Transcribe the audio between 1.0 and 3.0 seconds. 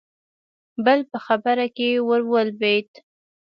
په خبره کې ورولوېد: